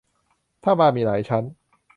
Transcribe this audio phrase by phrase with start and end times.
[0.63, 1.43] ถ้าบ้านมีหลายชั้น